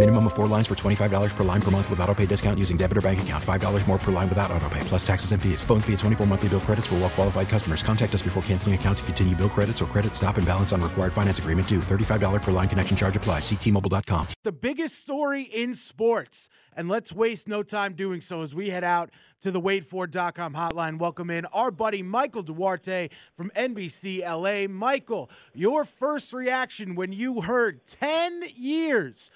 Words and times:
Minimum 0.00 0.28
of 0.28 0.32
four 0.32 0.46
lines 0.46 0.66
for 0.66 0.74
$25 0.74 1.36
per 1.36 1.44
line 1.44 1.60
per 1.60 1.70
month 1.70 1.90
with 1.90 2.00
auto 2.00 2.14
pay 2.14 2.24
discount 2.24 2.58
using 2.58 2.78
debit 2.78 2.96
or 2.96 3.02
bank 3.02 3.20
account. 3.20 3.44
$5 3.44 3.86
more 3.86 3.98
per 3.98 4.10
line 4.10 4.30
without 4.30 4.50
auto 4.50 4.66
pay, 4.70 4.80
plus 4.84 5.06
taxes 5.06 5.32
and 5.32 5.42
fees. 5.42 5.62
Phone 5.62 5.82
fee 5.82 5.92
at 5.92 5.98
24 5.98 6.26
monthly 6.26 6.48
bill 6.48 6.60
credits 6.60 6.86
for 6.86 6.94
well 6.94 7.10
qualified 7.10 7.50
customers. 7.50 7.82
Contact 7.82 8.14
us 8.14 8.22
before 8.22 8.42
canceling 8.44 8.74
account 8.74 8.96
to 8.96 9.04
continue 9.04 9.36
bill 9.36 9.50
credits 9.50 9.82
or 9.82 9.84
credit 9.84 10.16
stop 10.16 10.38
and 10.38 10.46
balance 10.46 10.72
on 10.72 10.80
required 10.80 11.12
finance 11.12 11.38
agreement 11.38 11.68
due. 11.68 11.80
$35 11.80 12.40
per 12.40 12.50
line 12.50 12.66
connection 12.66 12.96
charge 12.96 13.14
applies. 13.14 13.42
Ctmobile.com. 13.42 14.28
The 14.42 14.52
biggest 14.52 14.98
story 14.98 15.42
in 15.42 15.74
sports. 15.74 16.48
And 16.74 16.88
let's 16.88 17.12
waste 17.12 17.46
no 17.46 17.62
time 17.62 17.92
doing 17.92 18.22
so 18.22 18.40
as 18.40 18.54
we 18.54 18.70
head 18.70 18.84
out 18.84 19.10
to 19.42 19.50
the 19.50 19.60
waitfor.com 19.60 20.54
hotline. 20.54 20.98
Welcome 20.98 21.28
in 21.28 21.44
our 21.46 21.70
buddy 21.70 22.02
Michael 22.02 22.42
Duarte 22.42 23.10
from 23.36 23.50
NBC 23.50 24.22
LA. 24.22 24.66
Michael, 24.66 25.28
your 25.52 25.84
first 25.84 26.32
reaction 26.32 26.94
when 26.94 27.12
you 27.12 27.42
heard 27.42 27.86
10 27.86 28.44
years 28.56 29.30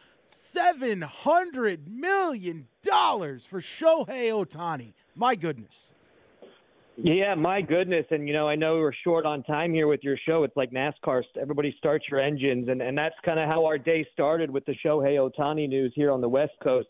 seven 0.54 1.02
hundred 1.02 1.88
million 1.88 2.68
dollars 2.84 3.42
for 3.44 3.60
Shohei 3.60 4.30
Ohtani. 4.30 4.94
My 5.16 5.34
goodness. 5.34 5.94
Yeah, 6.96 7.34
my 7.34 7.60
goodness. 7.60 8.06
And, 8.10 8.28
you 8.28 8.34
know, 8.34 8.48
I 8.48 8.54
know 8.54 8.76
we're 8.76 8.92
short 9.02 9.26
on 9.26 9.42
time 9.42 9.74
here 9.74 9.88
with 9.88 10.04
your 10.04 10.16
show. 10.28 10.44
It's 10.44 10.56
like 10.56 10.70
NASCAR. 10.70 11.22
Everybody 11.40 11.74
starts 11.76 12.04
your 12.08 12.20
engines. 12.20 12.68
And, 12.68 12.80
and 12.80 12.96
that's 12.96 13.16
kind 13.24 13.40
of 13.40 13.48
how 13.48 13.64
our 13.64 13.78
day 13.78 14.06
started 14.12 14.48
with 14.48 14.64
the 14.66 14.76
Shohei 14.84 15.18
Ohtani 15.18 15.68
news 15.68 15.92
here 15.96 16.12
on 16.12 16.20
the 16.20 16.28
West 16.28 16.52
Coast. 16.62 16.86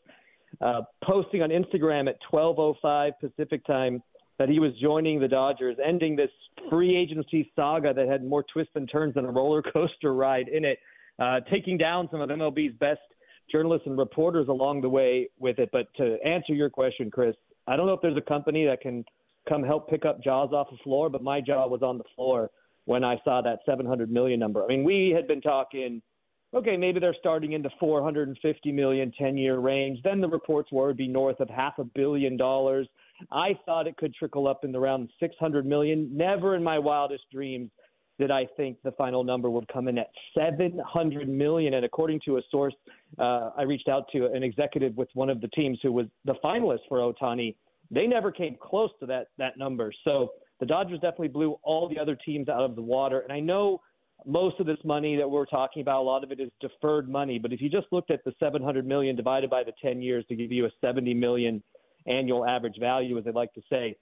Uh, 0.60 0.82
posting 1.02 1.40
on 1.42 1.48
Instagram 1.48 2.06
at 2.08 2.16
12.05 2.30 3.12
Pacific 3.18 3.64
time 3.64 4.02
that 4.38 4.48
he 4.48 4.58
was 4.58 4.72
joining 4.80 5.20
the 5.20 5.28
Dodgers, 5.28 5.76
ending 5.84 6.16
this 6.16 6.30
free 6.68 6.96
agency 6.96 7.50
saga 7.56 7.94
that 7.94 8.06
had 8.06 8.24
more 8.24 8.44
twists 8.52 8.72
and 8.74 8.88
turns 8.90 9.14
than 9.14 9.24
a 9.24 9.30
roller 9.30 9.62
coaster 9.72 10.14
ride 10.14 10.48
in 10.48 10.64
it, 10.66 10.78
uh, 11.18 11.40
taking 11.50 11.78
down 11.78 12.08
some 12.10 12.20
of 12.20 12.28
MLB's 12.28 12.76
best 12.78 13.00
journalists 13.50 13.86
and 13.86 13.98
reporters 13.98 14.48
along 14.48 14.80
the 14.80 14.88
way 14.88 15.28
with 15.38 15.58
it. 15.58 15.70
But 15.72 15.86
to 15.96 16.16
answer 16.24 16.54
your 16.54 16.70
question, 16.70 17.10
Chris, 17.10 17.34
I 17.66 17.76
don't 17.76 17.86
know 17.86 17.92
if 17.92 18.00
there's 18.02 18.16
a 18.16 18.20
company 18.20 18.66
that 18.66 18.80
can 18.80 19.04
come 19.48 19.62
help 19.62 19.88
pick 19.88 20.04
up 20.04 20.22
jaws 20.22 20.52
off 20.52 20.68
the 20.70 20.78
floor, 20.82 21.10
but 21.10 21.22
my 21.22 21.40
jaw 21.40 21.66
was 21.66 21.82
on 21.82 21.98
the 21.98 22.04
floor 22.14 22.50
when 22.86 23.04
I 23.04 23.16
saw 23.24 23.40
that 23.42 23.60
700 23.66 24.10
million 24.10 24.38
number. 24.38 24.62
I 24.64 24.68
mean, 24.68 24.84
we 24.84 25.12
had 25.14 25.26
been 25.26 25.40
talking, 25.40 26.02
okay, 26.54 26.76
maybe 26.76 27.00
they're 27.00 27.16
starting 27.18 27.52
into 27.52 27.70
450 27.80 28.72
million 28.72 29.12
10 29.18 29.36
year 29.36 29.58
range. 29.58 30.00
Then 30.02 30.20
the 30.20 30.28
reports 30.28 30.70
were 30.72 30.86
it'd 30.86 30.96
be 30.96 31.08
north 31.08 31.40
of 31.40 31.48
half 31.48 31.78
a 31.78 31.84
billion 31.84 32.36
dollars. 32.36 32.88
I 33.30 33.58
thought 33.64 33.86
it 33.86 33.96
could 33.96 34.14
trickle 34.14 34.48
up 34.48 34.64
in 34.64 34.72
the 34.72 34.78
around 34.78 35.10
600 35.20 35.66
million. 35.66 36.10
Never 36.12 36.56
in 36.56 36.62
my 36.62 36.78
wildest 36.78 37.24
dreams 37.32 37.70
did 38.18 38.30
I 38.30 38.46
think 38.56 38.78
the 38.82 38.92
final 38.92 39.24
number 39.24 39.50
would 39.50 39.66
come 39.68 39.88
in 39.88 39.98
at 39.98 40.08
700 40.36 41.28
million. 41.28 41.74
And 41.74 41.84
according 41.84 42.20
to 42.26 42.36
a 42.36 42.42
source, 42.50 42.74
uh, 43.18 43.50
I 43.56 43.62
reached 43.62 43.88
out 43.88 44.06
to 44.12 44.26
an 44.26 44.42
executive 44.42 44.96
with 44.96 45.08
one 45.14 45.30
of 45.30 45.40
the 45.40 45.48
teams 45.48 45.78
who 45.82 45.92
was 45.92 46.06
the 46.24 46.34
finalist 46.44 46.80
for 46.88 46.98
Ohtani, 46.98 47.56
They 47.90 48.06
never 48.06 48.30
came 48.30 48.56
close 48.60 48.90
to 49.00 49.06
that 49.06 49.28
that 49.38 49.58
number. 49.58 49.92
So 50.04 50.32
the 50.60 50.66
Dodgers 50.66 51.00
definitely 51.00 51.28
blew 51.28 51.56
all 51.62 51.88
the 51.88 51.98
other 51.98 52.16
teams 52.16 52.48
out 52.48 52.62
of 52.62 52.76
the 52.76 52.82
water. 52.82 53.20
And 53.20 53.32
I 53.32 53.40
know 53.40 53.80
most 54.24 54.60
of 54.60 54.66
this 54.66 54.78
money 54.84 55.16
that 55.16 55.28
we're 55.28 55.46
talking 55.46 55.82
about, 55.82 56.00
a 56.00 56.06
lot 56.06 56.24
of 56.24 56.30
it 56.30 56.40
is 56.40 56.50
deferred 56.60 57.08
money. 57.08 57.38
But 57.38 57.52
if 57.52 57.60
you 57.60 57.68
just 57.68 57.88
looked 57.90 58.10
at 58.10 58.24
the 58.24 58.32
700 58.38 58.86
million 58.86 59.16
divided 59.16 59.50
by 59.50 59.64
the 59.64 59.72
10 59.82 60.00
years 60.00 60.24
to 60.28 60.36
give 60.36 60.52
you 60.52 60.66
a 60.66 60.70
70 60.80 61.12
million 61.14 61.62
annual 62.06 62.46
average 62.46 62.78
value, 62.78 63.18
as 63.18 63.24
they 63.24 63.32
like 63.32 63.52
to 63.54 63.62
say, 63.68 63.96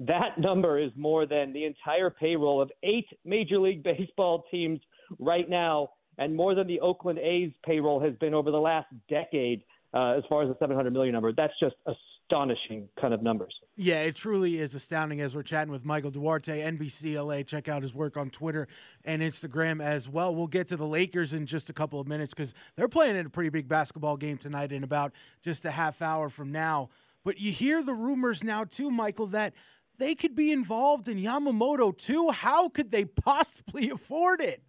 that 0.00 0.38
number 0.38 0.78
is 0.78 0.90
more 0.96 1.26
than 1.26 1.52
the 1.52 1.64
entire 1.64 2.10
payroll 2.10 2.60
of 2.60 2.70
eight 2.82 3.06
Major 3.24 3.58
League 3.58 3.82
Baseball 3.82 4.44
teams 4.50 4.80
right 5.18 5.48
now, 5.48 5.90
and 6.18 6.34
more 6.34 6.54
than 6.54 6.66
the 6.66 6.80
Oakland 6.80 7.18
A's 7.18 7.52
payroll 7.64 8.00
has 8.00 8.14
been 8.16 8.34
over 8.34 8.50
the 8.50 8.58
last 8.60 8.88
decade. 9.08 9.62
Uh, 9.92 10.18
as 10.18 10.24
far 10.28 10.42
as 10.42 10.48
the 10.48 10.56
700 10.58 10.92
million 10.92 11.12
number, 11.12 11.32
that's 11.32 11.52
just 11.60 11.76
astonishing 11.86 12.88
kind 13.00 13.14
of 13.14 13.22
numbers. 13.22 13.54
Yeah, 13.76 14.02
it 14.02 14.16
truly 14.16 14.58
is 14.58 14.74
astounding. 14.74 15.20
As 15.20 15.36
we're 15.36 15.42
chatting 15.42 15.70
with 15.70 15.84
Michael 15.84 16.10
Duarte, 16.10 16.60
NBC 16.60 17.14
LA, 17.14 17.42
check 17.42 17.68
out 17.68 17.82
his 17.82 17.94
work 17.94 18.16
on 18.16 18.30
Twitter 18.30 18.66
and 19.04 19.22
Instagram 19.22 19.80
as 19.80 20.08
well. 20.08 20.34
We'll 20.34 20.48
get 20.48 20.68
to 20.68 20.76
the 20.76 20.86
Lakers 20.86 21.32
in 21.32 21.46
just 21.46 21.70
a 21.70 21.72
couple 21.72 22.00
of 22.00 22.08
minutes 22.08 22.34
because 22.34 22.54
they're 22.74 22.88
playing 22.88 23.16
in 23.16 23.26
a 23.26 23.30
pretty 23.30 23.50
big 23.50 23.68
basketball 23.68 24.16
game 24.16 24.36
tonight 24.36 24.72
in 24.72 24.82
about 24.82 25.12
just 25.42 25.64
a 25.64 25.70
half 25.70 26.02
hour 26.02 26.28
from 26.28 26.50
now. 26.50 26.88
But 27.24 27.40
you 27.40 27.52
hear 27.52 27.82
the 27.82 27.94
rumors 27.94 28.44
now 28.44 28.64
too, 28.64 28.90
Michael, 28.90 29.28
that 29.28 29.54
they 29.98 30.14
could 30.14 30.34
be 30.34 30.52
involved 30.52 31.08
in 31.08 31.18
Yamamoto 31.18 31.96
too. 31.96 32.30
How 32.30 32.68
could 32.68 32.90
they 32.90 33.04
possibly 33.04 33.90
afford 33.94 34.40
it? 34.40 34.62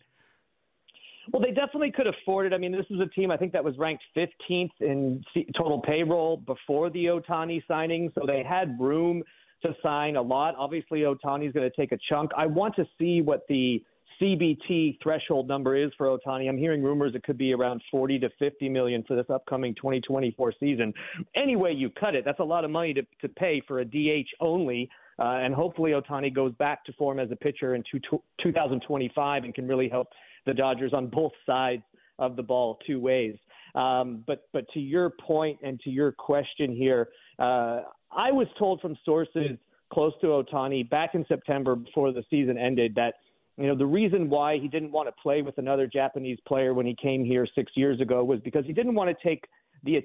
Well, 1.32 1.42
they 1.42 1.52
definitely 1.52 1.92
could 1.92 2.08
afford 2.08 2.46
it. 2.46 2.54
I 2.54 2.58
mean, 2.58 2.72
this 2.72 2.86
is 2.90 3.00
a 3.00 3.08
team 3.08 3.32
I 3.32 3.38
think 3.38 3.52
that 3.54 3.64
was 3.64 3.76
ranked 3.78 4.04
15th 4.16 4.70
in 4.80 5.24
total 5.58 5.82
payroll 5.82 6.38
before 6.38 6.90
the 6.92 7.06
Ohtani 7.06 7.64
signing, 7.68 8.12
so 8.14 8.22
they 8.28 8.44
had 8.48 8.78
room 8.80 9.24
to 9.64 9.76
sign 9.82 10.18
a 10.18 10.22
lot. 10.22 10.54
Obviously, 10.58 11.00
Ohtani's 11.00 11.52
going 11.52 11.70
to 11.70 11.76
take 11.76 11.92
a 11.92 11.98
chunk. 12.10 12.32
I 12.38 12.46
want 12.46 12.76
to 12.76 12.86
see 13.00 13.22
what 13.22 13.46
the 13.50 13.84
CBT 14.22 14.98
threshold 15.02 15.48
number 15.48 15.76
is 15.76 15.92
for 15.98 16.08
Ohtani. 16.08 16.48
I'm 16.48 16.58
hearing 16.58 16.82
rumors 16.82 17.16
it 17.16 17.24
could 17.24 17.38
be 17.38 17.54
around 17.54 17.82
40 17.92 18.20
to 18.20 18.30
50 18.40 18.70
million 18.70 19.04
for 19.08 19.16
this 19.16 19.26
upcoming 19.30 19.76
2024 19.76 20.54
season. 20.60 20.94
Any 21.36 21.56
way 21.56 21.72
you 21.72 21.90
cut 21.90 22.16
it, 22.16 22.24
that's 22.24 22.40
a 22.40 22.44
lot 22.44 22.64
of 22.64 22.72
money 22.72 22.94
to, 22.94 23.02
to 23.22 23.30
pay 23.30 23.62
for 23.68 23.80
a 23.80 23.86
DH 23.86 24.28
only. 24.40 24.90
Uh, 25.18 25.40
and 25.42 25.54
hopefully 25.54 25.92
Ohtani 25.92 26.34
goes 26.34 26.54
back 26.56 26.84
to 26.86 26.94
form 26.94 27.20
as 27.20 27.32
a 27.32 27.36
pitcher 27.36 27.76
in 27.76 27.84
two, 27.90 28.00
2025 28.42 29.44
and 29.44 29.54
can 29.54 29.68
really 29.68 29.88
help 29.88 30.10
the 30.46 30.54
Dodgers 30.54 30.94
on 30.94 31.08
both 31.08 31.32
sides 31.46 31.84
of 32.20 32.36
the 32.36 32.44
ball 32.44 32.80
two 32.86 33.00
ways. 33.00 33.36
Um, 33.76 34.24
but 34.26 34.48
but 34.54 34.66
to 34.74 34.80
your 34.80 35.10
point 35.10 35.60
and 35.64 35.80
to 35.82 35.90
your 35.90 36.12
question 36.12 36.74
here, 36.74 37.10
uh, 37.40 37.82
I 38.12 38.32
was 38.32 38.48
told 38.58 38.80
from 38.82 38.98
sources 39.04 39.58
close 39.94 40.14
to 40.22 40.28
Ohtani 40.28 40.90
back 40.90 41.14
in 41.14 41.26
September 41.28 41.76
before 41.76 42.12
the 42.12 42.24
season 42.30 42.58
ended 42.58 42.96
that 42.96 43.16
you 43.58 43.68
know 43.68 43.76
the 43.76 43.86
reason 43.86 44.30
why 44.30 44.58
he 44.58 44.68
didn't 44.68 44.92
want 44.92 45.08
to 45.10 45.14
play 45.22 45.42
with 45.42 45.58
another 45.58 45.88
Japanese 45.88 46.40
player 46.48 46.74
when 46.74 46.86
he 46.86 46.96
came 47.02 47.24
here 47.24 47.46
six 47.54 47.72
years 47.76 48.00
ago 48.00 48.24
was 48.24 48.40
because 48.42 48.66
he 48.66 48.74
didn't 48.74 48.96
want 48.96 49.16
to 49.16 49.28
take 49.28 49.44
the 49.86 49.96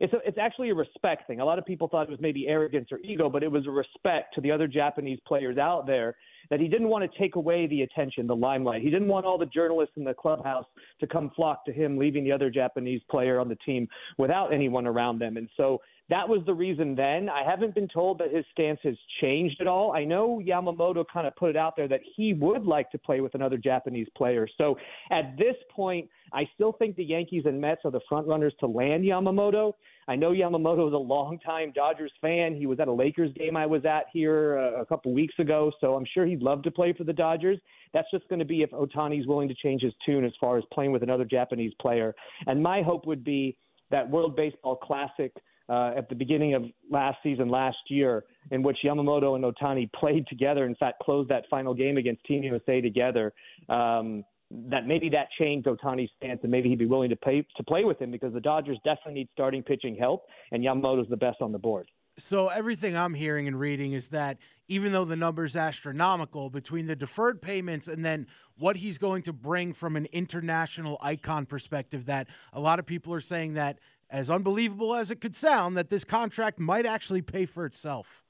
it's 0.00 0.12
a, 0.12 0.18
it's 0.24 0.38
actually 0.38 0.70
a 0.70 0.74
respect 0.74 1.26
thing. 1.26 1.40
A 1.40 1.44
lot 1.44 1.58
of 1.58 1.66
people 1.66 1.88
thought 1.88 2.04
it 2.04 2.10
was 2.10 2.20
maybe 2.20 2.48
arrogance 2.48 2.88
or 2.90 2.98
ego, 3.00 3.28
but 3.28 3.42
it 3.42 3.50
was 3.50 3.66
a 3.66 3.70
respect 3.70 4.34
to 4.34 4.40
the 4.40 4.50
other 4.50 4.66
Japanese 4.66 5.18
players 5.26 5.58
out 5.58 5.86
there 5.86 6.16
that 6.50 6.60
he 6.60 6.68
didn't 6.68 6.88
want 6.88 7.10
to 7.10 7.18
take 7.18 7.36
away 7.36 7.66
the 7.66 7.82
attention, 7.82 8.26
the 8.26 8.36
limelight. 8.36 8.82
He 8.82 8.90
didn't 8.90 9.08
want 9.08 9.26
all 9.26 9.38
the 9.38 9.46
journalists 9.46 9.94
in 9.96 10.04
the 10.04 10.14
clubhouse 10.14 10.66
to 11.00 11.06
come 11.06 11.30
flock 11.34 11.64
to 11.66 11.72
him, 11.72 11.98
leaving 11.98 12.24
the 12.24 12.32
other 12.32 12.50
Japanese 12.50 13.00
player 13.10 13.40
on 13.40 13.48
the 13.48 13.56
team 13.56 13.88
without 14.18 14.52
anyone 14.52 14.86
around 14.86 15.18
them. 15.18 15.36
And 15.36 15.48
so 15.56 15.80
that 16.10 16.28
was 16.28 16.42
the 16.44 16.52
reason 16.52 16.94
then. 16.94 17.30
I 17.30 17.42
haven't 17.48 17.74
been 17.74 17.88
told 17.88 18.18
that 18.18 18.32
his 18.32 18.44
stance 18.52 18.78
has 18.82 18.94
changed 19.22 19.60
at 19.60 19.66
all. 19.66 19.92
I 19.92 20.04
know 20.04 20.40
Yamamoto 20.44 21.04
kind 21.10 21.26
of 21.26 21.34
put 21.36 21.50
it 21.50 21.56
out 21.56 21.76
there 21.76 21.88
that 21.88 22.00
he 22.14 22.34
would 22.34 22.64
like 22.64 22.90
to 22.90 22.98
play 22.98 23.20
with 23.20 23.34
another 23.34 23.56
Japanese 23.56 24.08
player. 24.14 24.46
So 24.58 24.76
at 25.10 25.36
this 25.38 25.56
point, 25.74 26.08
I 26.32 26.48
still 26.54 26.72
think 26.72 26.96
the 26.96 27.04
Yankees 27.04 27.44
and 27.46 27.58
Mets 27.58 27.82
are 27.84 27.90
the 27.90 28.00
front 28.06 28.26
runners 28.26 28.52
to 28.60 28.66
land 28.66 29.04
Yamamoto. 29.04 29.74
I 30.08 30.16
know 30.16 30.32
Yamamoto 30.32 30.86
is 30.86 30.94
a 30.94 30.98
longtime 30.98 31.72
Dodgers 31.74 32.12
fan. 32.20 32.54
He 32.54 32.66
was 32.66 32.80
at 32.80 32.88
a 32.88 32.92
Lakers 32.92 33.32
game 33.34 33.56
I 33.56 33.66
was 33.66 33.84
at 33.84 34.04
here 34.12 34.56
a, 34.56 34.82
a 34.82 34.86
couple 34.86 35.12
weeks 35.12 35.34
ago, 35.38 35.72
so 35.80 35.94
I'm 35.94 36.06
sure 36.12 36.26
he'd 36.26 36.42
love 36.42 36.62
to 36.62 36.70
play 36.70 36.92
for 36.92 37.04
the 37.04 37.12
Dodgers. 37.12 37.58
That's 37.92 38.10
just 38.10 38.28
going 38.28 38.40
to 38.40 38.44
be 38.44 38.62
if 38.62 38.70
Ohtani's 38.70 39.26
willing 39.26 39.48
to 39.48 39.54
change 39.54 39.82
his 39.82 39.92
tune 40.04 40.24
as 40.24 40.32
far 40.40 40.58
as 40.58 40.64
playing 40.72 40.92
with 40.92 41.02
another 41.02 41.24
Japanese 41.24 41.72
player. 41.80 42.14
And 42.46 42.62
my 42.62 42.82
hope 42.82 43.06
would 43.06 43.24
be 43.24 43.56
that 43.90 44.08
World 44.08 44.36
Baseball 44.36 44.76
Classic– 44.76 45.32
uh, 45.68 45.92
at 45.96 46.08
the 46.08 46.14
beginning 46.14 46.54
of 46.54 46.64
last 46.90 47.18
season, 47.22 47.48
last 47.48 47.76
year, 47.88 48.24
in 48.50 48.62
which 48.62 48.78
Yamamoto 48.84 49.34
and 49.34 49.44
Ohtani 49.44 49.90
played 49.92 50.26
together. 50.26 50.66
In 50.66 50.74
fact, 50.74 51.00
closed 51.00 51.30
that 51.30 51.44
final 51.48 51.72
game 51.74 51.96
against 51.96 52.24
Team 52.24 52.42
USA 52.42 52.80
together. 52.80 53.32
Um, 53.68 54.24
that 54.68 54.86
maybe 54.86 55.08
that 55.10 55.28
changed 55.38 55.66
Ohtani's 55.66 56.10
stance 56.16 56.40
and 56.42 56.50
maybe 56.50 56.68
he'd 56.68 56.78
be 56.78 56.86
willing 56.86 57.10
to 57.10 57.16
pay 57.16 57.46
to 57.56 57.62
play 57.64 57.84
with 57.84 58.00
him 58.00 58.10
because 58.10 58.32
the 58.32 58.40
Dodgers 58.40 58.78
definitely 58.84 59.14
need 59.14 59.28
starting 59.32 59.62
pitching 59.62 59.96
help 59.96 60.26
and 60.52 60.62
Yamamoto's 60.62 61.08
the 61.08 61.16
best 61.16 61.40
on 61.40 61.52
the 61.52 61.58
board. 61.58 61.88
So 62.16 62.48
everything 62.48 62.96
I'm 62.96 63.14
hearing 63.14 63.48
and 63.48 63.58
reading 63.58 63.92
is 63.92 64.08
that 64.08 64.38
even 64.68 64.92
though 64.92 65.04
the 65.04 65.16
number's 65.16 65.56
astronomical 65.56 66.48
between 66.48 66.86
the 66.86 66.94
deferred 66.94 67.42
payments 67.42 67.88
and 67.88 68.04
then 68.04 68.28
what 68.56 68.76
he's 68.76 68.98
going 68.98 69.22
to 69.22 69.32
bring 69.32 69.72
from 69.72 69.96
an 69.96 70.06
international 70.12 70.96
icon 71.02 71.44
perspective 71.44 72.06
that 72.06 72.28
a 72.52 72.60
lot 72.60 72.78
of 72.78 72.86
people 72.86 73.12
are 73.12 73.20
saying 73.20 73.54
that 73.54 73.80
as 74.08 74.30
unbelievable 74.30 74.94
as 74.94 75.10
it 75.10 75.20
could 75.20 75.34
sound 75.34 75.76
that 75.76 75.90
this 75.90 76.04
contract 76.04 76.60
might 76.60 76.86
actually 76.86 77.22
pay 77.22 77.46
for 77.46 77.66
itself. 77.66 78.22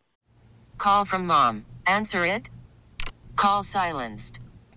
Call 0.78 1.04
from 1.04 1.26
mom. 1.26 1.66
Answer 1.86 2.24
it. 2.24 2.48
Call 3.36 3.62
silenced. 3.62 4.40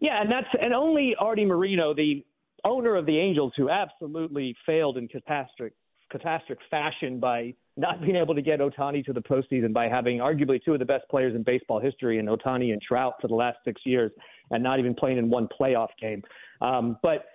Yeah, 0.00 0.20
and 0.20 0.30
that's 0.30 0.48
and 0.60 0.72
only 0.72 1.14
Arte 1.18 1.44
Moreno, 1.44 1.94
the 1.94 2.24
owner 2.64 2.96
of 2.96 3.06
the 3.06 3.18
Angels, 3.18 3.52
who 3.56 3.68
absolutely 3.68 4.56
failed 4.66 4.96
in 4.96 5.08
catastrophic 5.08 5.74
catastrophic 6.10 6.58
fashion 6.70 7.20
by 7.20 7.54
not 7.76 8.00
being 8.00 8.16
able 8.16 8.34
to 8.34 8.42
get 8.42 8.60
Ohtani 8.60 9.04
to 9.04 9.12
the 9.12 9.20
postseason 9.20 9.72
by 9.72 9.88
having 9.88 10.18
arguably 10.18 10.62
two 10.62 10.72
of 10.72 10.78
the 10.78 10.84
best 10.84 11.08
players 11.10 11.34
in 11.34 11.42
baseball 11.42 11.80
history 11.80 12.18
in 12.18 12.26
Ohtani 12.26 12.72
and 12.72 12.80
Trout 12.80 13.14
for 13.20 13.28
the 13.28 13.34
last 13.34 13.58
six 13.64 13.82
years 13.84 14.10
and 14.50 14.62
not 14.62 14.78
even 14.78 14.94
playing 14.94 15.18
in 15.18 15.28
one 15.28 15.48
playoff 15.48 15.88
game. 16.00 16.22
Um, 16.60 16.96
but 17.02 17.26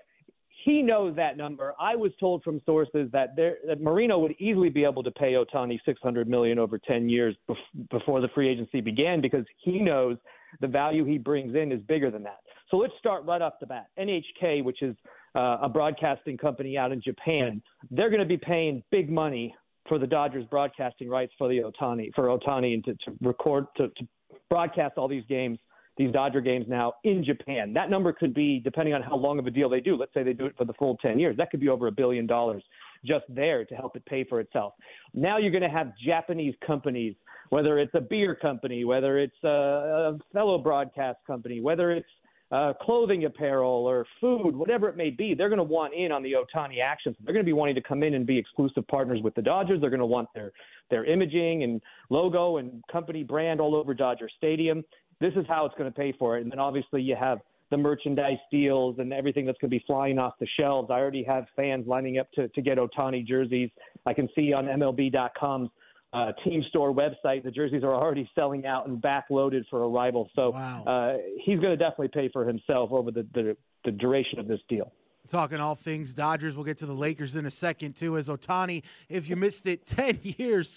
he 0.65 0.81
knows 0.81 1.15
that 1.15 1.37
number. 1.37 1.73
I 1.79 1.95
was 1.95 2.11
told 2.19 2.43
from 2.43 2.61
sources 2.65 3.09
that 3.11 3.35
there 3.35 3.57
that 3.67 3.81
Moreno 3.81 4.17
would 4.19 4.33
easily 4.39 4.69
be 4.69 4.85
able 4.85 5.03
to 5.03 5.11
pay 5.11 5.33
Ohtani 5.33 5.79
600 5.85 6.27
million 6.27 6.57
over 6.57 6.77
10 6.77 7.09
years 7.09 7.35
bef- 7.49 7.89
before 7.89 8.21
the 8.21 8.29
free 8.29 8.49
agency 8.49 8.81
began 8.81 9.21
because 9.21 9.45
he 9.63 9.79
knows 9.79 10.17
the 10.61 10.67
value 10.67 11.05
he 11.05 11.17
brings 11.17 11.55
in 11.55 11.71
is 11.71 11.81
bigger 11.81 12.11
than 12.11 12.23
that. 12.23 12.39
So 12.69 12.77
let's 12.77 12.93
start 12.97 13.25
right 13.25 13.41
off 13.41 13.53
the 13.59 13.67
bat. 13.67 13.87
NHK, 13.99 14.63
which 14.63 14.81
is 14.81 14.95
uh, 15.35 15.57
a 15.61 15.69
broadcasting 15.69 16.37
company 16.37 16.77
out 16.77 16.91
in 16.91 17.01
Japan, 17.01 17.61
they're 17.91 18.09
going 18.09 18.21
to 18.21 18.25
be 18.27 18.37
paying 18.37 18.83
big 18.91 19.09
money 19.09 19.53
for 19.87 19.99
the 19.99 20.07
Dodgers 20.07 20.45
broadcasting 20.49 21.09
rights 21.09 21.33
for 21.37 21.47
the 21.47 21.59
Ohtani 21.59 22.13
for 22.15 22.25
Ohtani 22.25 22.73
and 22.73 22.85
to, 22.85 22.93
to 22.93 23.17
record 23.21 23.65
to, 23.77 23.89
to 23.89 24.07
broadcast 24.49 24.97
all 24.97 25.07
these 25.07 25.25
games, 25.27 25.59
these 25.97 26.11
Dodger 26.11 26.41
games 26.41 26.65
now 26.69 26.93
in 27.03 27.23
Japan. 27.23 27.73
That 27.73 27.89
number 27.89 28.13
could 28.13 28.33
be 28.33 28.59
depending 28.59 28.93
on 28.93 29.01
how 29.01 29.17
long 29.17 29.39
of 29.39 29.47
a 29.47 29.51
deal 29.51 29.69
they 29.69 29.81
do. 29.81 29.95
Let's 29.95 30.13
say 30.13 30.23
they 30.23 30.33
do 30.33 30.45
it 30.45 30.55
for 30.57 30.65
the 30.65 30.73
full 30.73 30.97
10 30.97 31.19
years. 31.19 31.35
That 31.37 31.51
could 31.51 31.59
be 31.59 31.69
over 31.69 31.87
a 31.87 31.91
billion 31.91 32.25
dollars 32.25 32.63
just 33.05 33.25
there 33.29 33.65
to 33.65 33.75
help 33.75 33.95
it 33.95 34.05
pay 34.05 34.23
for 34.23 34.39
itself. 34.39 34.73
Now 35.13 35.37
you're 35.37 35.51
going 35.51 35.63
to 35.63 35.69
have 35.69 35.91
Japanese 36.03 36.55
companies, 36.65 37.15
whether 37.49 37.79
it's 37.79 37.93
a 37.93 38.01
beer 38.01 38.35
company, 38.35 38.85
whether 38.85 39.19
it's 39.19 39.43
a, 39.43 40.17
fellow 40.31 40.57
broadcast 40.57 41.19
company, 41.27 41.61
whether 41.61 41.91
it's 41.91 42.07
uh, 42.51 42.73
clothing 42.81 43.25
apparel 43.25 43.85
or 43.85 44.05
food, 44.21 44.55
whatever 44.55 44.87
it 44.87 44.95
may 44.95 45.09
be, 45.09 45.33
they're 45.33 45.49
going 45.49 45.57
to 45.57 45.63
want 45.63 45.93
in 45.93 46.11
on 46.11 46.21
the 46.21 46.33
Ohtani 46.33 46.81
actions. 46.83 47.15
They're 47.23 47.33
going 47.33 47.45
to 47.45 47.49
be 47.49 47.53
wanting 47.53 47.75
to 47.75 47.81
come 47.81 48.03
in 48.03 48.13
and 48.13 48.27
be 48.27 48.37
exclusive 48.37 48.87
partners 48.87 49.21
with 49.23 49.33
the 49.33 49.41
Dodgers. 49.41 49.81
They're 49.81 49.89
going 49.89 49.99
to 49.99 50.05
want 50.05 50.29
their 50.35 50.51
their 50.91 51.05
imaging 51.05 51.63
and 51.63 51.81
logo 52.11 52.57
and 52.57 52.83
company 52.91 53.23
brand 53.23 53.59
all 53.59 53.75
over 53.75 53.95
Dodger 53.95 54.29
Stadium. 54.37 54.83
This 55.19 55.33
is 55.35 55.45
how 55.47 55.65
it's 55.65 55.73
going 55.77 55.91
to 55.91 55.97
pay 55.97 56.11
for 56.11 56.37
it. 56.37 56.41
And 56.43 56.51
then 56.51 56.59
obviously 56.59 57.01
you 57.01 57.15
have 57.15 57.39
the 57.73 57.77
merchandise 57.77 58.37
deals 58.51 58.97
and 58.99 59.11
everything 59.11 59.47
that's 59.47 59.57
going 59.57 59.71
to 59.71 59.75
be 59.75 59.83
flying 59.87 60.19
off 60.19 60.33
the 60.39 60.45
shelves. 60.59 60.91
I 60.91 60.99
already 60.99 61.23
have 61.23 61.45
fans 61.55 61.87
lining 61.87 62.19
up 62.19 62.31
to, 62.33 62.47
to 62.49 62.61
get 62.61 62.77
Ohtani 62.77 63.25
jerseys. 63.25 63.71
I 64.05 64.13
can 64.13 64.29
see 64.35 64.53
on 64.53 64.65
MLB.com's 64.65 65.71
uh, 66.13 66.33
team 66.43 66.63
store 66.69 66.93
website, 66.93 67.43
the 67.43 67.49
jerseys 67.49 67.83
are 67.83 67.95
already 67.95 68.29
selling 68.35 68.67
out 68.67 68.87
and 68.87 69.01
backloaded 69.01 69.63
for 69.71 69.89
arrival. 69.89 70.29
So 70.35 70.51
Wow. 70.51 70.83
uh, 70.85 71.17
he's 71.43 71.59
going 71.59 71.71
to 71.71 71.77
definitely 71.77 72.09
pay 72.09 72.29
for 72.31 72.45
himself 72.45 72.91
over 72.91 73.09
the, 73.09 73.25
the, 73.33 73.57
the 73.85 73.91
duration 73.91 74.37
of 74.37 74.47
this 74.47 74.59
deal. 74.69 74.91
Talking 75.27 75.59
all 75.59 75.73
things 75.73 76.13
Dodgers. 76.13 76.55
We'll 76.55 76.65
get 76.65 76.77
to 76.79 76.85
the 76.85 76.93
Lakers 76.93 77.35
in 77.35 77.47
a 77.47 77.49
second, 77.49 77.95
too. 77.95 78.17
As 78.17 78.27
Ohtani, 78.29 78.83
if 79.09 79.27
you 79.29 79.35
missed 79.35 79.65
it, 79.65 79.85
10 79.87 80.19
years, 80.21 80.69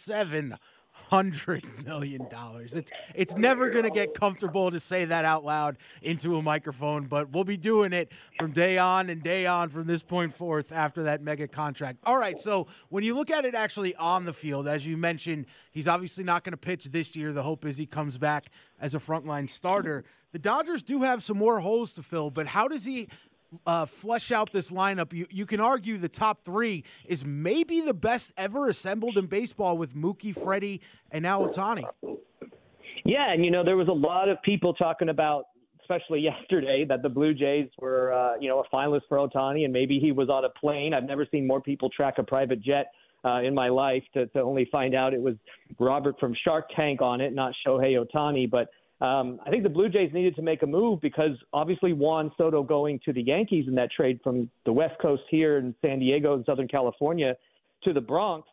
$700 1.10 1.84
million. 1.84 2.26
It's, 2.32 2.92
it's 3.14 3.36
never 3.36 3.70
to 3.84 3.90
get 3.90 4.14
comfortable 4.14 4.70
to 4.70 4.80
say 4.80 5.04
that 5.04 5.24
out 5.24 5.44
loud 5.44 5.76
into 6.02 6.36
a 6.36 6.42
microphone, 6.42 7.06
but 7.06 7.30
we'll 7.30 7.44
be 7.44 7.56
doing 7.56 7.92
it 7.92 8.10
from 8.38 8.52
day 8.52 8.78
on 8.78 9.10
and 9.10 9.22
day 9.22 9.46
on 9.46 9.68
from 9.68 9.86
this 9.86 10.02
point 10.02 10.34
forth 10.34 10.72
after 10.72 11.04
that 11.04 11.22
mega 11.22 11.48
contract. 11.48 11.98
All 12.04 12.18
right, 12.18 12.38
so 12.38 12.66
when 12.88 13.04
you 13.04 13.14
look 13.14 13.30
at 13.30 13.44
it 13.44 13.54
actually 13.54 13.94
on 13.96 14.24
the 14.24 14.32
field, 14.32 14.68
as 14.68 14.86
you 14.86 14.96
mentioned, 14.96 15.46
he's 15.70 15.88
obviously 15.88 16.24
not 16.24 16.44
to 16.52 16.56
pitch 16.58 16.84
this 16.86 17.14
year. 17.16 17.32
The 17.32 17.42
hope 17.42 17.64
is 17.64 17.76
he 17.76 17.86
comes 17.86 18.18
back 18.18 18.46
as 18.80 18.94
a 18.94 18.98
frontline 18.98 19.48
starter. 19.48 20.04
The 20.32 20.38
Dodgers 20.38 20.82
do 20.82 21.02
have 21.02 21.22
some 21.22 21.38
more 21.38 21.60
holes 21.60 21.94
to 21.94 22.02
fill, 22.02 22.30
but 22.30 22.46
how 22.46 22.68
does 22.68 22.84
he 22.84 23.08
uh, 23.66 23.86
flesh 23.86 24.32
out 24.32 24.52
this 24.52 24.70
lineup, 24.70 25.12
you, 25.12 25.26
you 25.30 25.46
can 25.46 25.60
argue 25.60 25.98
the 25.98 26.08
top 26.08 26.44
three 26.44 26.84
is 27.06 27.24
maybe 27.24 27.80
the 27.80 27.94
best 27.94 28.32
ever 28.36 28.68
assembled 28.68 29.16
in 29.16 29.26
baseball 29.26 29.78
with 29.78 29.94
Mookie, 29.94 30.34
Freddie, 30.34 30.80
and 31.10 31.22
now 31.22 31.46
Ohtani. 31.46 31.84
Yeah, 33.04 33.32
and 33.32 33.44
you 33.44 33.50
know 33.50 33.64
there 33.64 33.76
was 33.76 33.88
a 33.88 33.92
lot 33.92 34.28
of 34.28 34.42
people 34.42 34.74
talking 34.74 35.08
about, 35.08 35.46
especially 35.80 36.20
yesterday, 36.40 36.84
that 36.88 37.02
the 37.02 37.08
Blue 37.08 37.34
Jays 37.34 37.68
were, 37.80 38.12
uh, 38.12 38.34
you 38.40 38.48
know, 38.48 38.60
a 38.60 38.74
finalist 38.74 39.02
for 39.08 39.18
Ohtani, 39.18 39.64
and 39.64 39.72
maybe 39.72 39.98
he 39.98 40.12
was 40.12 40.28
on 40.28 40.44
a 40.44 40.50
plane. 40.50 40.92
I've 40.92 41.04
never 41.04 41.26
seen 41.30 41.46
more 41.46 41.60
people 41.60 41.88
track 41.90 42.14
a 42.18 42.22
private 42.22 42.60
jet 42.60 42.86
uh, 43.24 43.40
in 43.40 43.54
my 43.54 43.68
life 43.68 44.02
to, 44.14 44.26
to 44.28 44.40
only 44.40 44.68
find 44.70 44.94
out 44.94 45.14
it 45.14 45.20
was 45.20 45.34
Robert 45.78 46.18
from 46.18 46.34
Shark 46.44 46.66
Tank 46.74 47.00
on 47.00 47.20
it, 47.20 47.34
not 47.34 47.52
Shohei 47.66 47.96
Ohtani. 48.04 48.50
But 48.50 48.68
Um, 49.00 49.40
I 49.46 49.50
think 49.50 49.62
the 49.62 49.68
Blue 49.68 49.90
Jays 49.90 50.10
needed 50.14 50.36
to 50.36 50.42
make 50.42 50.62
a 50.62 50.66
move 50.66 51.00
because 51.02 51.32
obviously 51.52 51.92
Juan 51.92 52.32
Soto 52.38 52.62
going 52.62 52.98
to 53.04 53.12
the 53.12 53.22
Yankees 53.22 53.66
in 53.68 53.74
that 53.74 53.90
trade 53.90 54.20
from 54.24 54.48
the 54.64 54.72
West 54.72 54.94
Coast 55.02 55.22
here 55.30 55.58
in 55.58 55.74
San 55.82 55.98
Diego 55.98 56.34
and 56.34 56.44
Southern 56.46 56.68
California 56.68 57.36
to 57.84 57.92
the 57.92 58.00
Bronx 58.00 58.48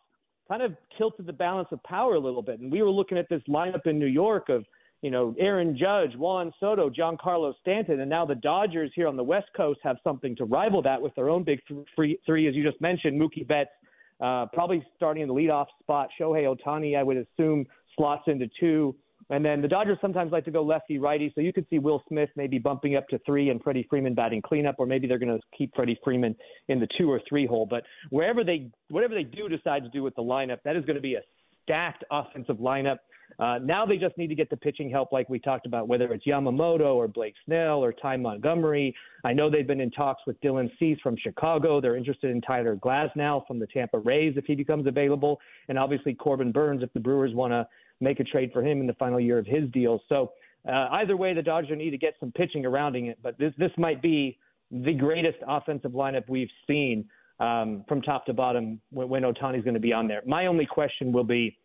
kind 0.50 0.62
of 0.62 0.76
tilted 0.98 1.26
the 1.26 1.34
balance 1.34 1.70
of 1.72 1.82
power 1.84 2.16
a 2.16 2.20
little 2.20 2.42
bit. 2.42 2.60
And 2.60 2.72
we 2.72 2.82
were 2.82 2.90
looking 2.90 3.18
at 3.18 3.30
this 3.30 3.42
lineup 3.48 3.88
in 3.88 3.98
New 3.98 4.06
York 4.06 4.50
of, 4.50 4.66
you 5.02 5.12
know, 5.12 5.34
Aaron 5.40 5.78
Judge, 5.78 6.16
Juan 6.18 6.54
Soto, 6.60 6.90
Giancarlo 6.90 7.54
Stanton, 7.62 8.02
and 8.02 8.10
now 8.10 8.26
the 8.26 8.36
Dodgers 8.36 8.92
here 8.94 9.08
on 9.08 9.16
the 9.16 9.24
West 9.24 9.48
Coast 9.56 9.80
have 9.84 9.98
something 10.04 10.36
to 10.36 10.46
rival 10.46 10.82
that 10.82 11.02
with 11.02 11.16
their 11.16 11.30
own 11.30 11.44
big 11.44 11.62
three, 11.96 12.20
three 12.26 12.48
as 12.48 12.56
you 12.56 12.64
just 12.64 12.82
mentioned, 12.82 13.20
Mookie 13.20 13.48
Betts, 13.48 13.72
uh, 14.20 14.46
probably 14.54 14.86
starting 14.98 15.24
in 15.24 15.30
the 15.30 15.34
leadoff 15.34 15.68
spot. 15.82 16.10
Shohei 16.20 16.54
Ohtani, 16.54 16.98
I 16.98 17.04
would 17.04 17.18
assume, 17.18 17.66
slots 17.96 18.24
into 18.28 18.50
two. 18.60 18.96
And 19.30 19.44
then 19.44 19.62
the 19.62 19.68
Dodgers 19.68 19.98
sometimes 20.02 20.32
like 20.32 20.46
to 20.46 20.52
go 20.52 20.64
lefty 20.64 21.00
righty, 21.00 21.32
so 21.34 21.42
you 21.42 21.54
could 21.54 21.66
see 21.70 21.80
Will 21.80 22.04
Smith 22.08 22.30
maybe 22.36 22.60
bumping 22.60 22.96
up 22.96 23.08
to 23.10 23.20
three 23.26 23.50
and 23.50 23.62
Freddie 23.64 23.88
Freeman 23.90 24.14
batting 24.14 24.42
cleanup, 24.42 24.76
or 24.78 24.86
maybe 24.86 25.08
they're 25.08 25.20
going 25.20 25.36
to 25.36 25.44
keep 25.58 25.74
Freddie 25.76 26.00
Freeman 26.04 26.36
in 26.68 26.80
the 26.80 26.88
two 26.98 27.10
or 27.10 27.22
three 27.28 27.46
hole. 27.46 27.66
But 27.66 27.84
wherever 28.10 28.44
they, 28.44 28.70
whatever 28.90 29.14
they 29.14 29.24
do 29.24 29.48
decide 29.48 29.84
to 29.84 29.90
do 29.90 30.04
with 30.04 30.16
the 30.16 30.24
lineup, 30.24 30.58
that 30.66 30.76
is 30.76 30.86
going 30.86 30.96
to 30.96 31.02
be 31.02 31.16
a 31.16 31.22
stacked 31.64 32.04
offensive 32.12 32.58
lineup. 32.58 32.98
Uh, 33.40 33.58
now 33.64 33.86
they 33.86 33.98
just 33.98 34.18
need 34.18 34.28
to 34.28 34.36
get 34.36 34.50
the 34.50 34.58
pitching 34.58 34.90
help, 34.90 35.12
like 35.12 35.28
we 35.30 35.40
talked 35.40 35.66
about, 35.66 35.88
whether 35.88 36.14
it's 36.14 36.26
Yamamoto 36.26 36.94
or 36.94 37.08
Blake 37.08 37.34
Snell 37.46 37.84
or 37.84 37.92
Ty 37.92 38.18
Montgomery. 38.18 38.94
I 39.24 39.34
know 39.34 39.50
they've 39.50 39.66
been 39.66 39.82
in 39.82 39.90
talks 39.90 40.22
with 40.28 40.40
Dylan 40.42 40.70
Cease 40.78 41.00
from 41.02 41.16
Chicago. 41.18 41.82
They're 41.82 41.96
interested 41.96 42.30
in 42.30 42.42
Tyler 42.42 42.76
Glasnow 42.76 43.48
from 43.48 43.60
the 43.60 43.68
Tampa 43.68 44.00
Rays 44.00 44.34
if 44.38 44.46
he 44.46 44.56
becomes 44.56 44.86
available, 44.86 45.40
and 45.68 45.80
obviously 45.80 46.14
Corbin 46.14 46.52
Burnes 46.52 46.84
if 46.84 46.94
the 46.94 47.00
Brewers 47.00 47.34
want 47.34 47.54
to 47.54 47.68
make 48.04 48.20
a 48.20 48.24
trade 48.24 48.52
for 48.54 48.64
him 48.64 48.82
in 48.82 48.88
the 48.88 48.94
final 48.94 49.20
year 49.20 49.38
of 49.38 49.46
his 49.46 49.70
deal. 49.72 50.02
So 50.10 50.32
uh, 50.68 50.88
either 50.92 51.18
way, 51.18 51.34
the 51.34 51.42
Dodgers 51.42 51.78
need 51.78 51.92
to 51.92 51.98
get 51.98 52.14
some 52.20 52.32
pitching 52.32 52.66
around 52.66 52.96
it. 52.96 53.18
But 53.22 53.38
this 53.38 53.54
this 53.58 53.72
might 53.78 54.02
be 54.02 54.38
the 54.72 54.94
greatest 54.94 55.38
offensive 55.48 55.92
lineup 55.92 56.28
we've 56.28 56.50
seen 56.68 57.06
um, 57.40 57.84
from 57.88 58.02
top 58.02 58.26
to 58.28 58.34
bottom 58.34 58.80
when, 58.92 59.10
when 59.10 59.24
Ohtani's 59.24 59.64
going 59.64 59.74
to 59.74 59.80
be 59.80 59.94
on 59.94 60.08
there. 60.08 60.22
My 60.26 60.48
only 60.48 60.66
question 60.66 61.12
will 61.12 61.24
be 61.24 61.58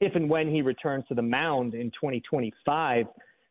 if 0.00 0.14
and 0.14 0.28
when 0.28 0.50
he 0.50 0.62
returns 0.62 1.04
to 1.08 1.14
the 1.14 1.22
mound 1.22 1.74
in 1.74 1.90
2025. 1.90 3.06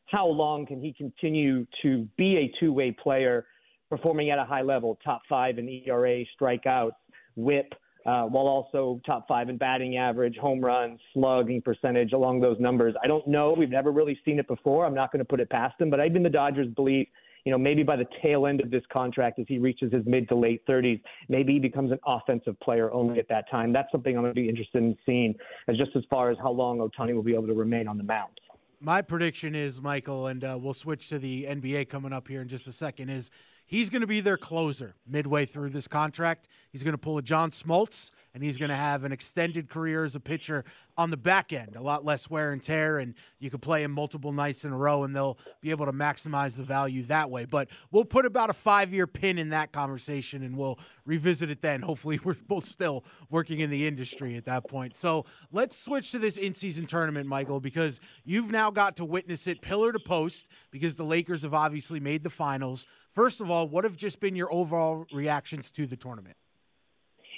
How 0.05 0.25
long 0.25 0.65
can 0.65 0.81
he 0.81 0.91
continue 0.93 1.67
to 1.83 2.07
be 2.17 2.37
a 2.37 2.51
two-way 2.59 2.91
player, 2.91 3.45
performing 3.89 4.31
at 4.31 4.39
a 4.39 4.43
high 4.43 4.63
level, 4.63 4.97
top 5.03 5.21
five 5.29 5.59
in 5.59 5.69
ERA, 5.69 6.23
strikeouts, 6.39 6.91
WHIP? 7.35 7.73
Uh, 8.05 8.23
while 8.23 8.47
also 8.47 9.01
top 9.05 9.27
five 9.27 9.49
in 9.49 9.57
batting 9.57 9.97
average, 9.97 10.37
home 10.37 10.63
runs, 10.63 10.99
slugging 11.13 11.61
percentage, 11.61 12.13
along 12.13 12.39
those 12.39 12.57
numbers. 12.59 12.95
I 13.03 13.07
don't 13.07 13.27
know. 13.27 13.53
We've 13.57 13.69
never 13.69 13.91
really 13.91 14.17
seen 14.23 14.39
it 14.39 14.47
before. 14.47 14.85
I'm 14.85 14.95
not 14.95 15.11
going 15.11 15.19
to 15.19 15.25
put 15.25 15.41
it 15.41 15.49
past 15.49 15.79
him, 15.81 15.89
but 15.89 16.03
even 16.05 16.23
the 16.23 16.29
Dodgers 16.29 16.67
believe, 16.75 17.07
you 17.43 17.51
know, 17.51 17.57
maybe 17.57 17.83
by 17.83 17.97
the 17.97 18.05
tail 18.21 18.47
end 18.47 18.61
of 18.61 18.71
this 18.71 18.83
contract, 18.91 19.37
as 19.37 19.45
he 19.49 19.57
reaches 19.57 19.91
his 19.91 20.05
mid 20.05 20.29
to 20.29 20.35
late 20.35 20.65
30s, 20.65 21.01
maybe 21.27 21.53
he 21.53 21.59
becomes 21.59 21.91
an 21.91 21.99
offensive 22.05 22.57
player 22.61 22.89
only 22.93 23.19
at 23.19 23.27
that 23.27 23.49
time. 23.51 23.73
That's 23.73 23.91
something 23.91 24.15
I'm 24.15 24.23
going 24.23 24.33
to 24.33 24.41
be 24.41 24.47
interested 24.47 24.81
in 24.81 24.97
seeing, 25.05 25.35
as 25.67 25.75
just 25.75 25.91
as 25.97 26.03
far 26.09 26.31
as 26.31 26.37
how 26.41 26.51
long 26.51 26.77
Ohtani 26.77 27.13
will 27.13 27.21
be 27.21 27.33
able 27.33 27.47
to 27.47 27.53
remain 27.53 27.89
on 27.89 27.97
the 27.97 28.03
mound. 28.03 28.39
My 28.79 29.01
prediction 29.01 29.55
is, 29.55 29.81
Michael, 29.81 30.27
and 30.27 30.41
uh, 30.41 30.57
we'll 30.59 30.73
switch 30.73 31.09
to 31.09 31.19
the 31.19 31.47
NBA 31.49 31.89
coming 31.89 32.13
up 32.13 32.29
here 32.29 32.41
in 32.41 32.47
just 32.47 32.65
a 32.65 32.71
second, 32.71 33.09
is 33.09 33.29
he's 33.69 33.89
going 33.89 34.01
to 34.01 34.07
be 34.07 34.19
their 34.19 34.37
closer 34.37 34.95
midway 35.07 35.45
through 35.45 35.69
this 35.69 35.87
contract. 35.87 36.47
He's 36.71 36.83
going 36.83 36.93
to 36.93 36.97
pull 36.97 37.17
a 37.17 37.21
John 37.21 37.51
Smoltz 37.51 38.11
and 38.33 38.43
he's 38.43 38.57
going 38.57 38.69
to 38.69 38.75
have 38.75 39.03
an 39.03 39.11
extended 39.11 39.69
career 39.69 40.03
as 40.03 40.15
a 40.15 40.19
pitcher 40.19 40.63
on 40.97 41.09
the 41.09 41.17
back 41.17 41.53
end, 41.53 41.75
a 41.75 41.81
lot 41.81 42.03
less 42.03 42.29
wear 42.29 42.51
and 42.51 42.61
tear, 42.61 42.99
and 42.99 43.13
you 43.39 43.49
could 43.49 43.61
play 43.61 43.83
him 43.83 43.91
multiple 43.91 44.31
nights 44.31 44.65
in 44.65 44.71
a 44.71 44.77
row, 44.77 45.03
and 45.03 45.15
they'll 45.15 45.37
be 45.61 45.71
able 45.71 45.85
to 45.85 45.93
maximize 45.93 46.55
the 46.55 46.63
value 46.63 47.03
that 47.03 47.29
way. 47.29 47.45
But 47.45 47.69
we'll 47.91 48.05
put 48.05 48.25
about 48.25 48.49
a 48.49 48.53
five 48.53 48.93
year 48.93 49.07
pin 49.07 49.37
in 49.37 49.49
that 49.49 49.71
conversation, 49.71 50.43
and 50.43 50.57
we'll 50.57 50.77
revisit 51.05 51.49
it 51.49 51.61
then. 51.61 51.81
Hopefully, 51.81 52.19
we're 52.23 52.35
both 52.47 52.65
still 52.65 53.03
working 53.29 53.59
in 53.59 53.69
the 53.69 53.87
industry 53.87 54.35
at 54.35 54.45
that 54.45 54.67
point. 54.67 54.95
So 54.95 55.25
let's 55.51 55.77
switch 55.77 56.11
to 56.11 56.19
this 56.19 56.37
in 56.37 56.53
season 56.53 56.85
tournament, 56.85 57.27
Michael, 57.27 57.59
because 57.59 57.99
you've 58.25 58.51
now 58.51 58.69
got 58.71 58.97
to 58.97 59.05
witness 59.05 59.47
it 59.47 59.61
pillar 59.61 59.91
to 59.91 59.99
post 59.99 60.49
because 60.71 60.97
the 60.97 61.03
Lakers 61.03 61.43
have 61.43 61.53
obviously 61.53 61.99
made 61.99 62.23
the 62.23 62.29
finals. 62.29 62.85
First 63.09 63.41
of 63.41 63.49
all, 63.49 63.67
what 63.67 63.83
have 63.85 63.97
just 63.97 64.19
been 64.19 64.35
your 64.35 64.53
overall 64.53 65.05
reactions 65.11 65.71
to 65.71 65.87
the 65.87 65.95
tournament? 65.95 66.35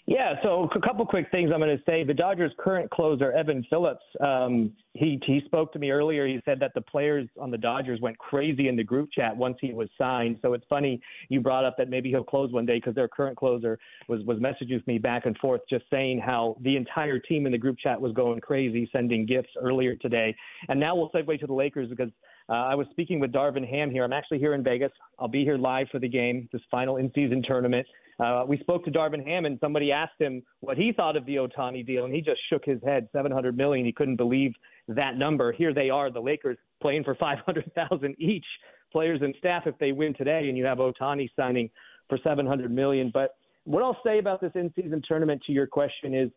Yeah, 0.08 0.34
so 0.42 0.68
a 0.76 0.82
couple 0.82 1.06
quick 1.06 1.28
things 1.32 1.52
I'm 1.54 1.60
going 1.60 1.78
to 1.78 1.84
say. 1.86 2.04
The 2.04 2.14
Dodgers' 2.14 2.52
current 2.58 2.90
closer, 2.90 3.32
Evan 3.34 3.64
Phillips, 3.70 4.04
um, 4.20 4.74
he 4.94 5.22
he 5.26 5.42
spoke 5.46 5.72
to 5.74 5.80
me 5.80 5.92
earlier. 5.92 6.28
He 6.28 6.42
said 6.44 6.60
that 6.60 6.74
the 6.74 6.82
players 6.82 7.30
on 7.40 7.52
the 7.52 7.58
Dodgers 7.58 8.02
went 8.02 8.18
crazy 8.18 8.68
in 8.68 8.76
the 8.76 8.84
group 8.84 9.10
chat 9.12 9.36
once 9.36 9.58
he 9.62 9.74
was 9.74 9.88
signed. 9.98 10.38
So 10.42 10.54
it's 10.54 10.66
funny 10.70 11.00
you 11.30 11.40
brought 11.40 11.66
up 11.66 11.78
that 11.78 11.90
maybe 11.90 12.10
he'll 12.10 12.24
close 12.24 12.52
one 12.52 12.66
day 12.66 12.78
because 12.78 12.96
their 12.96 13.08
current 13.08 13.38
closer 13.38 13.78
was 14.08 14.24
was 14.26 14.40
messaging 14.40 14.86
me 14.88 14.98
back 14.98 15.28
and 15.28 15.38
forth, 15.38 15.62
just 15.70 15.86
saying 15.92 16.20
how 16.20 16.58
the 16.62 16.76
entire 16.76 17.20
team 17.20 17.46
in 17.46 17.52
the 17.52 17.58
group 17.58 17.78
chat 17.78 18.00
was 18.02 18.12
going 18.14 18.42
crazy, 18.42 18.90
sending 18.92 19.26
gifts 19.26 19.52
earlier 19.62 19.96
today. 19.96 20.36
And 20.68 20.80
now 20.80 20.96
we'll 20.96 21.12
segue 21.12 21.40
to 21.40 21.48
the 21.48 21.54
Lakers 21.54 21.90
because 21.90 22.10
uh, 22.52 22.66
I 22.72 22.76
was 22.76 22.86
speaking 22.92 23.20
with 23.20 23.32
Darvin 23.32 23.68
Ham 23.68 23.90
here. 23.90 24.04
I'm 24.04 24.14
actually 24.14 24.40
here 24.40 24.54
in 24.54 24.64
Vegas. 24.64 24.92
I'll 25.18 25.28
be 25.40 25.44
here 25.44 25.58
live 25.58 25.88
for 25.92 26.00
the 26.00 26.10
game, 26.10 26.50
this 26.52 26.62
final 26.70 26.98
in-season 26.98 27.42
tournament. 27.48 27.88
Uh, 28.20 28.44
we 28.48 28.58
spoke 28.60 28.84
to 28.86 28.92
Darvin 28.92 29.26
Ham, 29.26 29.46
and 29.46 29.58
somebody 29.60 29.92
asked 29.92 30.20
him 30.20 30.44
what 30.60 30.78
he 30.78 30.92
thought 30.92 31.16
of 31.16 31.26
the 31.26 31.38
Ohtani 31.38 31.84
deal, 31.84 32.06
and 32.06 32.14
he 32.14 32.22
just 32.22 32.42
shook 32.50 32.64
his 32.66 32.80
head. 32.84 33.08
Seven 33.14 33.32
hundred 33.32 33.58
million. 33.58 33.84
He 33.86 33.92
couldn't 33.92 34.18
believe 34.18 34.54
that 34.90 35.18
number. 35.18 35.52
Here 35.52 35.74
they 35.74 35.90
are, 35.90 36.12
the 36.12 36.20
Lakers 36.20 36.58
playing 36.82 37.04
for 37.04 37.16
five 37.16 37.40
hundred 37.46 37.72
thousand 37.74 38.16
each, 38.20 38.46
players 38.92 39.22
and 39.24 39.34
staff, 39.40 39.64
if 39.66 39.76
they 39.80 39.92
win 39.92 40.14
today, 40.14 40.50
and 40.50 40.58
you 40.58 40.66
have 40.66 40.78
Ohtani 40.78 41.30
signing 41.36 41.70
for 42.10 42.20
seven 42.24 42.46
hundred 42.46 42.70
million. 42.70 43.10
But 43.12 43.36
what 43.64 43.82
I'll 43.82 43.98
say 44.04 44.20
about 44.20 44.42
this 44.42 44.52
in-season 44.56 45.02
tournament, 45.08 45.42
to 45.48 45.52
your 45.52 45.68
question, 45.68 46.14
is 46.14 46.30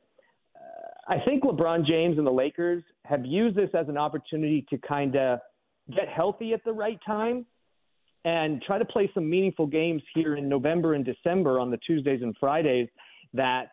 uh, 0.56 1.12
I 1.14 1.18
think 1.24 1.42
LeBron 1.42 1.84
James 1.84 2.16
and 2.16 2.26
the 2.26 2.30
Lakers 2.30 2.82
have 3.04 3.26
used 3.26 3.56
this 3.56 3.70
as 3.74 3.88
an 3.88 3.98
opportunity 3.98 4.64
to 4.70 4.78
kind 4.78 5.16
of 5.16 5.40
get 5.90 6.08
healthy 6.08 6.52
at 6.52 6.64
the 6.64 6.72
right 6.72 6.98
time 7.04 7.44
and 8.24 8.62
try 8.62 8.78
to 8.78 8.84
play 8.84 9.10
some 9.12 9.28
meaningful 9.28 9.66
games 9.66 10.02
here 10.14 10.36
in 10.36 10.48
November 10.48 10.94
and 10.94 11.04
December 11.04 11.60
on 11.60 11.70
the 11.70 11.76
Tuesdays 11.78 12.22
and 12.22 12.34
Fridays 12.38 12.88
that 13.34 13.70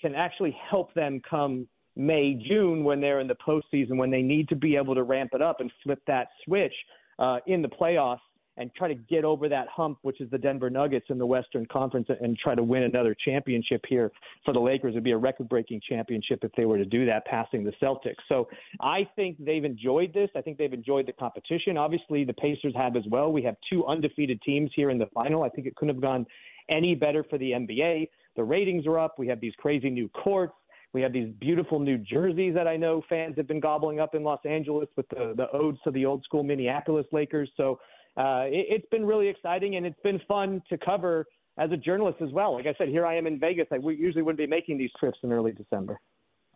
can 0.00 0.14
actually 0.14 0.56
help 0.70 0.94
them 0.94 1.20
come 1.28 1.68
May, 1.96 2.34
June 2.34 2.82
when 2.82 3.00
they're 3.00 3.20
in 3.20 3.28
the 3.28 3.36
postseason, 3.36 3.96
when 3.96 4.10
they 4.10 4.22
need 4.22 4.48
to 4.48 4.56
be 4.56 4.76
able 4.76 4.94
to 4.94 5.04
ramp 5.04 5.30
it 5.32 5.42
up 5.42 5.60
and 5.60 5.70
flip 5.82 6.00
that 6.06 6.28
switch 6.44 6.74
uh, 7.18 7.38
in 7.46 7.62
the 7.62 7.68
playoffs 7.68 8.18
and 8.56 8.70
try 8.74 8.88
to 8.88 8.94
get 8.94 9.24
over 9.24 9.48
that 9.48 9.66
hump, 9.68 9.98
which 10.02 10.20
is 10.20 10.30
the 10.30 10.38
Denver 10.38 10.70
Nuggets 10.70 11.06
in 11.08 11.18
the 11.18 11.26
Western 11.26 11.66
Conference, 11.66 12.08
and 12.20 12.38
try 12.38 12.54
to 12.54 12.62
win 12.62 12.84
another 12.84 13.16
championship 13.24 13.84
here 13.88 14.12
for 14.44 14.52
the 14.54 14.60
Lakers. 14.60 14.92
It 14.92 14.96
would 14.96 15.04
be 15.04 15.10
a 15.10 15.16
record 15.16 15.48
breaking 15.48 15.80
championship 15.88 16.40
if 16.42 16.52
they 16.56 16.64
were 16.64 16.78
to 16.78 16.84
do 16.84 17.04
that, 17.06 17.24
passing 17.26 17.64
the 17.64 17.72
Celtics. 17.82 18.22
So 18.28 18.48
I 18.80 19.08
think 19.16 19.36
they've 19.44 19.64
enjoyed 19.64 20.14
this. 20.14 20.30
I 20.36 20.40
think 20.40 20.58
they've 20.58 20.72
enjoyed 20.72 21.06
the 21.06 21.12
competition. 21.12 21.76
Obviously, 21.76 22.24
the 22.24 22.34
Pacers 22.34 22.74
have 22.76 22.96
as 22.96 23.04
well. 23.10 23.32
We 23.32 23.42
have 23.42 23.56
two 23.70 23.84
undefeated 23.86 24.40
teams 24.42 24.70
here 24.74 24.90
in 24.90 24.98
the 24.98 25.08
final. 25.14 25.42
I 25.42 25.48
think 25.48 25.66
it 25.66 25.74
couldn't 25.74 25.94
have 25.94 26.02
gone 26.02 26.26
any 26.68 26.94
better 26.94 27.24
for 27.24 27.38
the 27.38 27.50
NBA. 27.50 28.08
The 28.36 28.44
ratings 28.44 28.86
are 28.86 28.98
up. 28.98 29.18
We 29.18 29.28
have 29.28 29.40
these 29.40 29.52
crazy 29.58 29.90
new 29.90 30.08
courts. 30.08 30.54
We 30.92 31.02
have 31.02 31.12
these 31.12 31.28
beautiful 31.40 31.80
new 31.80 31.98
jerseys 31.98 32.54
that 32.54 32.68
I 32.68 32.76
know 32.76 33.02
fans 33.08 33.34
have 33.36 33.48
been 33.48 33.58
gobbling 33.58 33.98
up 33.98 34.14
in 34.14 34.22
Los 34.22 34.38
Angeles 34.44 34.88
with 34.96 35.08
the, 35.08 35.34
the 35.36 35.50
odes 35.52 35.78
to 35.82 35.90
the 35.90 36.06
old 36.06 36.22
school 36.22 36.44
Minneapolis 36.44 37.04
Lakers. 37.10 37.50
So 37.56 37.80
uh, 38.16 38.44
it, 38.46 38.66
it's 38.70 38.88
been 38.90 39.04
really 39.04 39.28
exciting 39.28 39.76
and 39.76 39.84
it's 39.84 40.00
been 40.02 40.20
fun 40.26 40.62
to 40.68 40.78
cover 40.78 41.26
as 41.56 41.70
a 41.70 41.76
journalist 41.76 42.18
as 42.20 42.30
well. 42.30 42.54
Like 42.54 42.66
I 42.66 42.74
said, 42.78 42.88
here 42.88 43.06
I 43.06 43.16
am 43.16 43.26
in 43.26 43.38
Vegas. 43.38 43.66
I 43.72 43.76
usually 43.76 44.22
wouldn't 44.22 44.38
be 44.38 44.46
making 44.46 44.78
these 44.78 44.90
trips 44.98 45.18
in 45.22 45.32
early 45.32 45.52
December. 45.52 46.00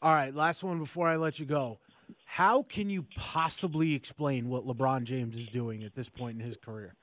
All 0.02 0.12
right, 0.12 0.34
last 0.34 0.62
one 0.62 0.78
before 0.78 1.08
I 1.08 1.16
let 1.16 1.38
you 1.38 1.46
go. 1.46 1.78
How 2.24 2.62
can 2.62 2.88
you 2.88 3.06
possibly 3.16 3.94
explain 3.94 4.48
what 4.48 4.64
LeBron 4.64 5.04
James 5.04 5.36
is 5.36 5.48
doing 5.48 5.82
at 5.84 5.94
this 5.94 6.08
point 6.08 6.40
in 6.40 6.46
his 6.46 6.56
career? 6.56 6.94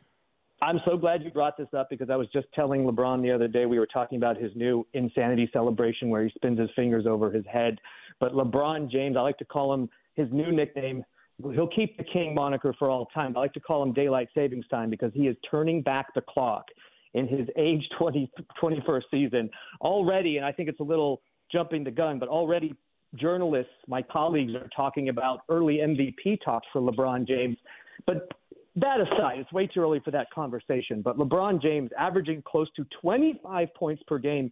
I'm 0.61 0.79
so 0.85 0.97
glad 0.97 1.21
you 1.21 1.31
brought 1.31 1.57
this 1.57 1.67
up 1.77 1.89
because 1.89 2.09
I 2.09 2.15
was 2.15 2.27
just 2.31 2.47
telling 2.53 2.83
LeBron 2.85 3.21
the 3.21 3.31
other 3.31 3.47
day 3.47 3.65
we 3.65 3.77
were 3.77 3.87
talking 3.87 4.17
about 4.17 4.37
his 4.37 4.51
new 4.55 4.87
insanity 4.93 5.49
celebration 5.51 6.09
where 6.09 6.23
he 6.23 6.31
spins 6.35 6.59
his 6.59 6.69
fingers 6.75 7.05
over 7.05 7.29
his 7.29 7.45
head. 7.45 7.77
But 8.19 8.31
LeBron 8.31 8.89
James, 8.89 9.17
I 9.17 9.21
like 9.21 9.37
to 9.39 9.45
call 9.45 9.73
him 9.73 9.89
his 10.15 10.27
new 10.31 10.51
nickname, 10.51 11.03
he'll 11.41 11.67
keep 11.67 11.97
the 11.97 12.03
king 12.03 12.33
moniker 12.33 12.73
for 12.77 12.89
all 12.89 13.07
time. 13.07 13.35
I 13.35 13.41
like 13.41 13.53
to 13.53 13.59
call 13.59 13.83
him 13.83 13.93
daylight 13.93 14.29
savings 14.33 14.67
time 14.67 14.89
because 14.89 15.11
he 15.13 15.27
is 15.27 15.35
turning 15.49 15.81
back 15.81 16.13
the 16.13 16.21
clock 16.21 16.65
in 17.13 17.27
his 17.27 17.47
age 17.57 17.83
20, 17.97 18.29
21st 18.61 19.01
season 19.11 19.49
already. 19.81 20.37
And 20.37 20.45
I 20.45 20.51
think 20.51 20.69
it's 20.69 20.79
a 20.79 20.83
little 20.83 21.21
jumping 21.51 21.83
the 21.83 21.91
gun, 21.91 22.19
but 22.19 22.29
already 22.29 22.75
journalists, 23.15 23.71
my 23.87 24.01
colleagues, 24.01 24.53
are 24.55 24.69
talking 24.75 25.09
about 25.09 25.41
early 25.49 25.77
MVP 25.77 26.39
talks 26.43 26.67
for 26.71 26.81
LeBron 26.81 27.27
James. 27.27 27.57
But 28.05 28.29
that 28.75 28.99
aside, 28.99 29.39
it's 29.39 29.51
way 29.53 29.67
too 29.67 29.81
early 29.81 30.01
for 30.03 30.11
that 30.11 30.27
conversation. 30.31 31.01
But 31.01 31.17
LeBron 31.17 31.61
James 31.61 31.89
averaging 31.97 32.43
close 32.45 32.67
to 32.75 32.85
25 33.01 33.73
points 33.73 34.03
per 34.07 34.17
game 34.17 34.51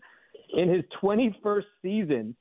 in 0.54 0.70
his 0.70 0.84
21st 1.02 1.64
season 1.82 2.36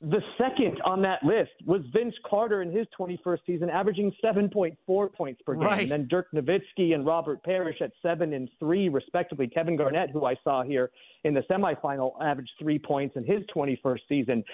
The 0.00 0.20
second 0.36 0.80
on 0.84 1.00
that 1.02 1.22
list 1.22 1.52
was 1.64 1.80
Vince 1.92 2.14
Carter 2.28 2.62
in 2.62 2.70
his 2.70 2.86
21st 2.98 3.38
season, 3.46 3.70
averaging 3.70 4.12
7.4 4.22 5.12
points 5.12 5.40
per 5.46 5.54
game. 5.54 5.62
Right. 5.62 5.82
And 5.82 5.90
then 5.90 6.08
Dirk 6.08 6.26
Nowitzki 6.34 6.94
and 6.94 7.06
Robert 7.06 7.42
Parish 7.42 7.80
at 7.80 7.92
seven 8.02 8.32
and 8.34 8.48
three, 8.58 8.88
respectively. 8.88 9.46
Kevin 9.46 9.76
Garnett, 9.76 10.10
who 10.10 10.26
I 10.26 10.34
saw 10.44 10.62
here 10.62 10.90
in 11.24 11.32
the 11.34 11.42
semifinal, 11.42 12.12
averaged 12.22 12.52
three 12.58 12.78
points 12.78 13.16
in 13.16 13.24
his 13.24 13.42
21st 13.54 14.00
season. 14.08 14.44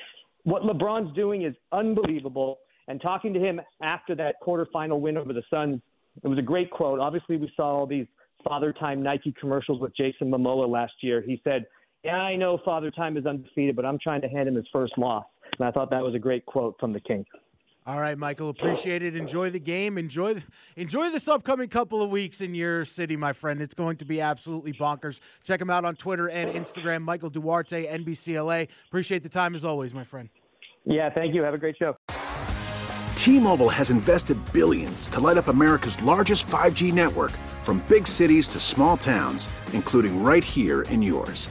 What 0.45 0.63
LeBron's 0.63 1.15
doing 1.15 1.43
is 1.43 1.55
unbelievable. 1.73 2.59
And 2.89 3.01
talking 3.01 3.33
to 3.35 3.41
him 3.41 3.61
after 3.83 4.15
that 4.17 4.37
quarterfinal 4.45 5.01
win 5.01 5.17
over 5.17 5.33
the 5.33 5.43
Suns, 5.49 5.81
it 6.23 6.29
was 6.29 6.39
a 6.39 6.43
great 6.43 6.71
quote. 6.71 6.99
Obviously, 6.99 7.37
we 7.37 7.53
saw 7.57 7.79
all 7.79 7.87
these 7.87 8.07
Father 8.45 8.73
Time 8.73 9.03
Nike 9.03 9.35
commercials 9.39 9.81
with 9.81 9.95
Jason 9.97 10.31
Momoa 10.31 10.69
last 10.69 10.95
year. 11.01 11.21
He 11.21 11.41
said, 11.45 11.67
Yeah, 12.05 12.17
I 12.17 12.37
know 12.37 12.59
Father 12.65 12.91
Time 12.91 13.17
is 13.17 13.27
undefeated, 13.27 13.77
but 13.77 13.85
I'm 13.85 13.99
trying 13.99 14.23
to 14.23 14.29
hand 14.29 14.49
him 14.49 14.55
his 14.55 14.67
first 14.73 14.97
loss. 14.97 15.25
And 15.59 15.67
I 15.67 15.71
thought 15.71 15.91
that 15.91 16.03
was 16.03 16.15
a 16.15 16.19
great 16.19 16.47
quote 16.47 16.77
from 16.81 16.93
the 16.93 17.01
King. 17.01 17.27
All 17.87 18.01
right, 18.01 18.17
Michael. 18.17 18.51
Appreciate 18.51 19.03
it. 19.03 19.17
Enjoy 19.17 19.51
the 19.51 19.59
game. 19.59 19.99
Enjoy 19.99 20.41
enjoy 20.77 21.11
this 21.11 21.27
upcoming 21.29 21.69
couple 21.69 22.03
of 22.03 22.11
weeks 22.11 22.41
in 22.41 22.55
your 22.55 22.85
city, 22.85 23.17
my 23.17 23.33
friend. 23.33 23.61
It's 23.61 23.75
going 23.75 23.97
to 23.97 24.05
be 24.05 24.21
absolutely 24.21 24.73
bonkers. 24.73 25.21
Check 25.45 25.61
him 25.61 25.71
out 25.71 25.85
on 25.85 25.97
Twitter 25.97 26.29
and 26.29 26.51
Instagram. 26.51 27.03
Michael 27.03 27.31
Duarte, 27.31 27.87
NBCLA. 27.87 28.69
Appreciate 28.87 29.23
the 29.23 29.29
time 29.29 29.55
as 29.55 29.65
always, 29.65 29.95
my 29.95 30.05
friend. 30.05 30.29
Yeah, 30.85 31.11
thank 31.11 31.35
you. 31.35 31.43
Have 31.43 31.55
a 31.55 31.59
great 31.59 31.77
show. 31.79 31.97
T-Mobile 33.17 33.69
has 33.69 33.91
invested 33.91 34.39
billions 34.53 35.09
to 35.11 35.21
light 35.21 35.37
up 35.37 35.49
America's 35.49 36.01
largest 36.03 36.47
5G 36.47 36.93
network 36.93 37.33
from 37.63 37.85
big 37.87 38.07
cities 38.07 38.49
to 38.49 38.61
small 38.61 38.97
towns, 38.97 39.49
including 39.73 40.23
right 40.23 40.45
here 40.45 40.83
in 40.83 41.03
yours. 41.03 41.51